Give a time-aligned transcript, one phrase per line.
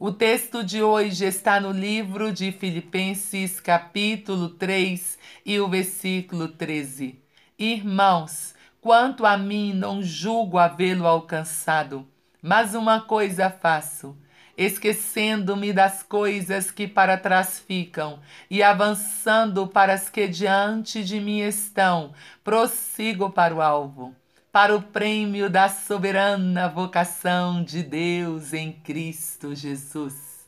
[0.00, 7.20] O texto de hoje está no livro de Filipenses, capítulo 3 e o versículo 13.
[7.58, 12.06] Irmãos, quanto a mim, não julgo havê-lo alcançado,
[12.40, 14.16] mas uma coisa faço
[14.56, 21.40] esquecendo-me das coisas que para trás ficam e avançando para as que diante de mim
[21.40, 22.12] estão,
[22.44, 24.14] prossigo para o alvo
[24.50, 30.46] para o prêmio da soberana vocação de Deus em Cristo Jesus.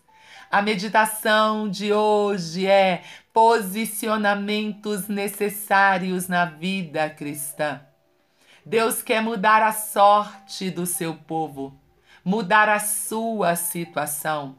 [0.50, 7.80] A meditação de hoje é posicionamentos necessários na vida cristã.
[8.64, 11.78] Deus quer mudar a sorte do seu povo,
[12.24, 14.56] mudar a sua situação.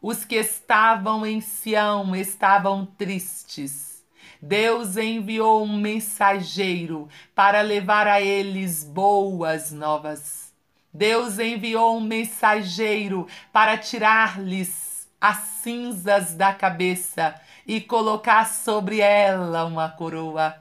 [0.00, 3.91] Os que estavam em Sião estavam tristes
[4.44, 10.52] Deus enviou um mensageiro para levar a eles boas novas.
[10.92, 19.88] Deus enviou um mensageiro para tirar-lhes as cinzas da cabeça e colocar sobre ela uma
[19.88, 20.56] coroa.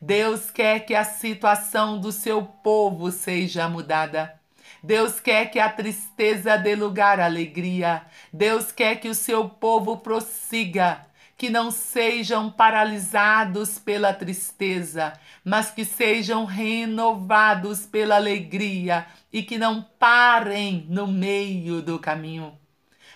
[0.00, 4.38] Deus quer que a situação do seu povo seja mudada.
[4.80, 8.02] Deus quer que a tristeza dê lugar à alegria.
[8.32, 11.07] Deus quer que o seu povo prossiga
[11.38, 15.12] que não sejam paralisados pela tristeza,
[15.44, 22.58] mas que sejam renovados pela alegria e que não parem no meio do caminho.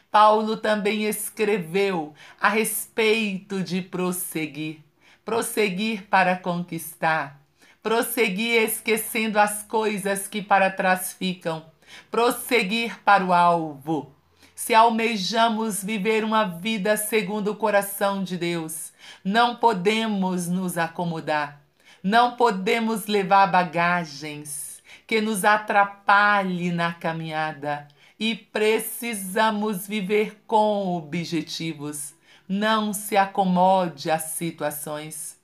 [0.09, 4.79] Paulo também escreveu a respeito de prosseguir,
[5.25, 7.43] prosseguir para conquistar,
[7.83, 11.67] prosseguir esquecendo as coisas que para trás ficam,
[12.09, 14.15] prosseguir para o alvo
[14.63, 18.93] se almejamos viver uma vida segundo o coração de Deus,
[19.25, 21.61] não podemos nos acomodar,
[22.01, 27.89] não podemos levar bagagens que nos atrapalhe na caminhada
[28.21, 32.15] e precisamos viver com objetivos.
[32.49, 35.41] Não se acomode às situações.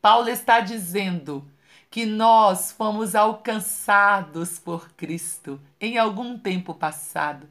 [0.00, 1.46] Paulo está dizendo
[1.90, 7.46] que nós fomos alcançados por Cristo em algum tempo passado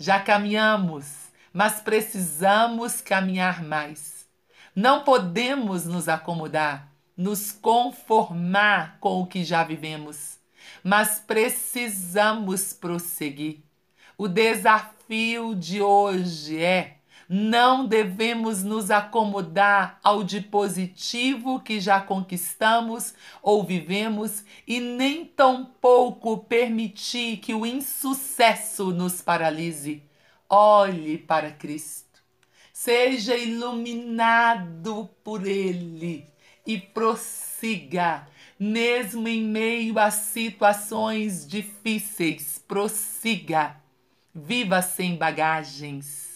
[0.00, 4.26] já caminhamos, mas precisamos caminhar mais.
[4.74, 10.38] Não podemos nos acomodar, nos conformar com o que já vivemos,
[10.82, 13.60] mas precisamos prosseguir.
[14.16, 16.99] O desafio de hoje é
[17.32, 26.38] não devemos nos acomodar ao de positivo que já conquistamos ou vivemos e nem tampouco
[26.38, 30.02] permitir que o insucesso nos paralise.
[30.48, 32.20] Olhe para Cristo.
[32.72, 36.26] Seja iluminado por Ele
[36.66, 38.26] e prossiga,
[38.58, 42.60] mesmo em meio a situações difíceis.
[42.66, 43.76] Prossiga.
[44.34, 46.29] Viva sem bagagens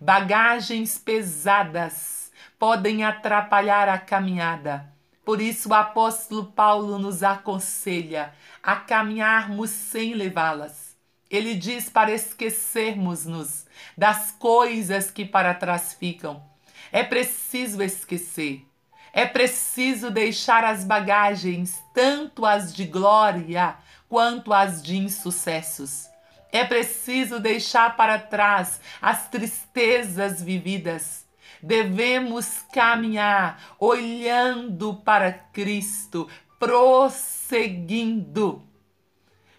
[0.00, 4.92] Bagagens pesadas podem atrapalhar a caminhada.
[5.24, 10.94] Por isso, o apóstolo Paulo nos aconselha a caminharmos sem levá-las.
[11.30, 16.44] Ele diz para esquecermos-nos das coisas que para trás ficam.
[16.92, 18.66] É preciso esquecer.
[19.14, 23.76] É preciso deixar as bagagens, tanto as de glória
[24.10, 26.06] quanto as de insucessos.
[26.52, 31.24] É preciso deixar para trás as tristezas vividas.
[31.62, 38.62] Devemos caminhar olhando para Cristo, prosseguindo.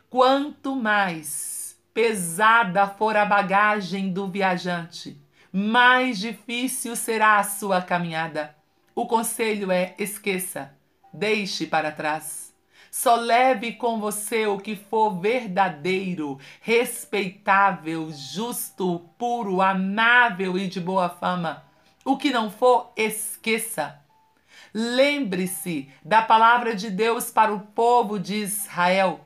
[0.10, 5.20] Quanto mais pesada for a bagagem do viajante,
[5.52, 8.56] mais difícil será a sua caminhada.
[8.94, 10.74] O conselho é: esqueça,
[11.14, 12.47] deixe para trás.
[13.00, 21.08] Só leve com você o que for verdadeiro, respeitável, justo, puro, amável e de boa
[21.08, 21.64] fama.
[22.04, 24.02] O que não for, esqueça.
[24.74, 29.24] Lembre-se da palavra de Deus para o povo de Israel.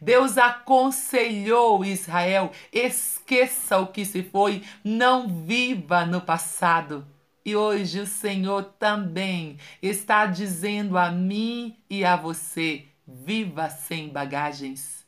[0.00, 7.04] Deus aconselhou Israel: esqueça o que se foi, não viva no passado.
[7.44, 15.04] E hoje o Senhor também está dizendo a mim e a você: Viva sem bagagens.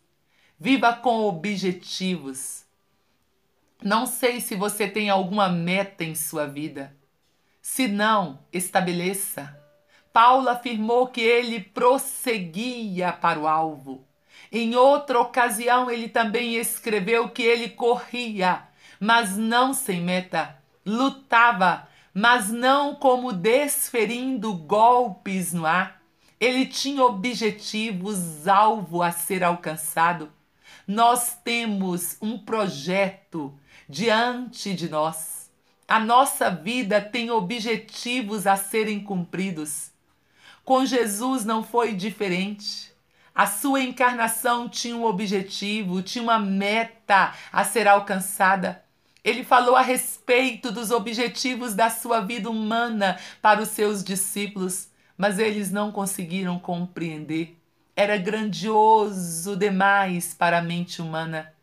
[0.59, 2.65] Viva com objetivos.
[3.83, 6.95] Não sei se você tem alguma meta em sua vida.
[7.61, 9.57] Se não, estabeleça.
[10.13, 14.05] Paulo afirmou que ele prosseguia para o alvo.
[14.51, 18.65] Em outra ocasião, ele também escreveu que ele corria,
[18.99, 26.02] mas não sem meta, lutava, mas não como desferindo golpes no ar.
[26.43, 30.29] Ele tinha objetivos, alvo a ser alcançado.
[30.89, 33.56] Nós temos um projeto
[33.89, 35.49] diante de nós.
[35.87, 39.93] A nossa vida tem objetivos a serem cumpridos.
[40.65, 42.93] Com Jesus não foi diferente.
[43.33, 48.83] A sua encarnação tinha um objetivo, tinha uma meta a ser alcançada.
[49.23, 54.89] Ele falou a respeito dos objetivos da sua vida humana para os seus discípulos,
[55.23, 57.57] mas eles não conseguiram compreender.
[57.95, 61.55] Era grandioso demais para a mente humana.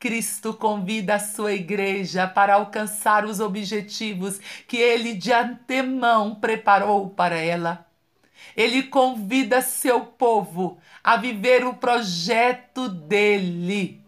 [0.00, 7.36] Cristo convida a sua igreja para alcançar os objetivos que ele de antemão preparou para
[7.38, 7.86] ela.
[8.56, 14.04] Ele convida seu povo a viver o projeto dele.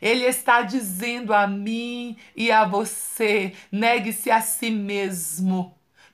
[0.00, 5.72] Ele está dizendo a mim e a você: negue-se a si mesmo,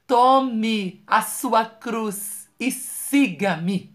[0.08, 3.94] tome a sua cruz e siga-me.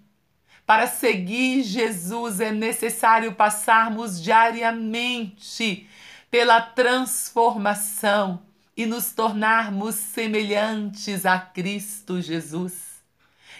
[0.64, 5.90] Para seguir Jesus é necessário passarmos diariamente
[6.30, 8.44] pela transformação
[8.78, 13.04] e nos tornarmos semelhantes a Cristo Jesus.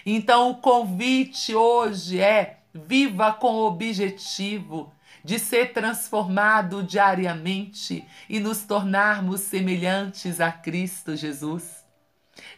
[0.06, 4.92] Então, o convite hoje é: viva com o objetivo
[5.24, 11.83] de ser transformado diariamente e nos tornarmos semelhantes a Cristo Jesus.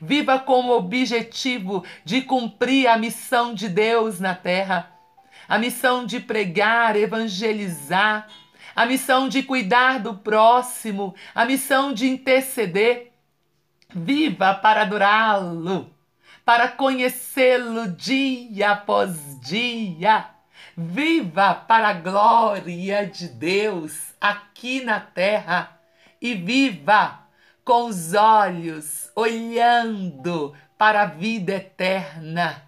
[0.00, 4.92] Viva com o objetivo de cumprir a missão de Deus na terra,
[5.48, 8.28] a missão de pregar, evangelizar,
[8.74, 13.12] a missão de cuidar do próximo, a missão de interceder.
[13.94, 15.96] Viva para adorá-lo
[16.46, 20.26] para conhecê-lo dia após dia.
[20.76, 25.76] Viva para a glória de Deus aqui na terra
[26.22, 27.25] e viva
[27.66, 32.62] com os olhos olhando para a vida eterna.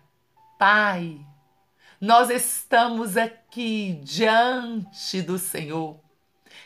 [0.59, 1.21] Pai,
[2.01, 6.01] nós estamos aqui diante do Senhor,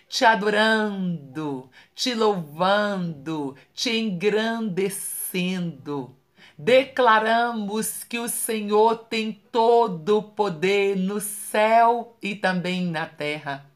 [0.08, 6.16] te adorando, te louvando, te engrandecendo
[6.58, 13.66] declaramos que o Senhor tem todo o poder no céu e também na terra.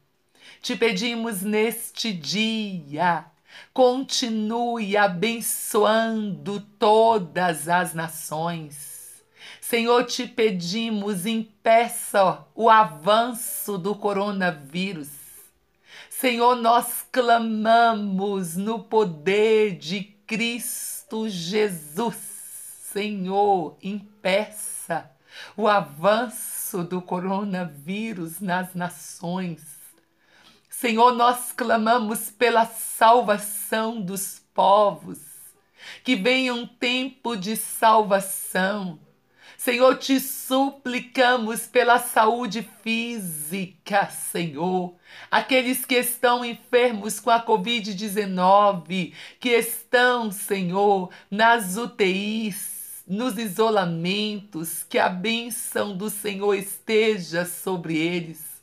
[0.61, 3.25] Te pedimos neste dia,
[3.73, 9.23] continue abençoando todas as nações.
[9.61, 15.09] Senhor, te pedimos, impeça o avanço do coronavírus.
[16.09, 22.37] Senhor, nós clamamos no poder de Cristo Jesus
[22.97, 25.11] Senhor, impeça
[25.55, 29.76] o avanço do coronavírus nas nações.
[30.79, 35.17] Senhor, nós clamamos pela salvação dos povos,
[36.03, 38.99] que venha um tempo de salvação.
[39.57, 44.93] Senhor, te suplicamos pela saúde física, Senhor.
[45.31, 54.99] Aqueles que estão enfermos com a Covid-19, que estão, Senhor, nas UTIs, nos isolamentos, que
[54.99, 58.56] a bênção do Senhor esteja sobre eles.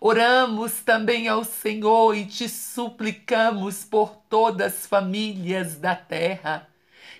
[0.00, 6.68] Oramos também ao Senhor e te suplicamos por todas as famílias da terra,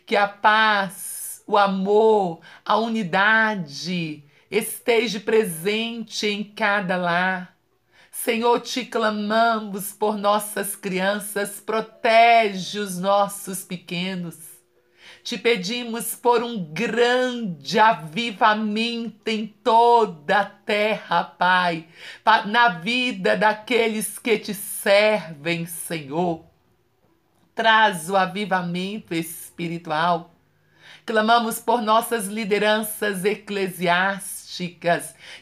[0.05, 7.57] que a paz, o amor, a unidade esteja presente em cada lar.
[8.11, 14.56] Senhor, te clamamos por nossas crianças, protege os nossos pequenos
[15.27, 21.89] te pedimos por um grande avivamento em toda a terra, Pai,
[22.47, 26.45] na vida daqueles que te servem, Senhor.
[27.57, 30.33] Traz o avivamento espiritual.
[31.05, 34.36] Clamamos por nossas lideranças eclesiásticas,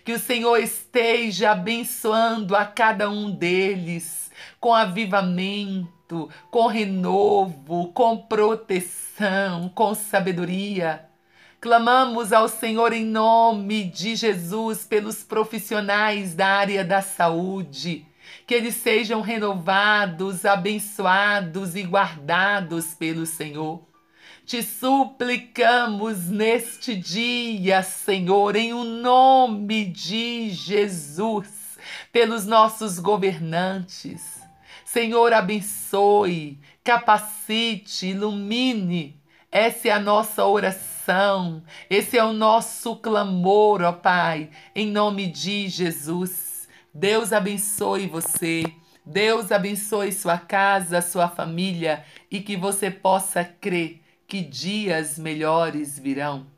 [0.04, 4.30] que o Senhor esteja abençoando a cada um deles
[4.60, 5.94] com avivamento
[6.50, 11.06] com renovo, com proteção, com sabedoria.
[11.60, 18.06] Clamamos ao Senhor em nome de Jesus pelos profissionais da área da saúde,
[18.46, 23.93] que eles sejam renovados, abençoados e guardados pelo Senhor.
[24.44, 31.78] Te suplicamos neste dia, Senhor, em o nome de Jesus,
[32.12, 34.44] pelos nossos governantes
[34.94, 39.20] Senhor, abençoe, capacite, ilumine.
[39.50, 45.66] Essa é a nossa oração, esse é o nosso clamor, ó Pai, em nome de
[45.66, 46.68] Jesus.
[46.94, 48.62] Deus abençoe você.
[49.04, 54.03] Deus abençoe sua casa, sua família e que você possa crer
[54.34, 56.53] que dias melhores virão.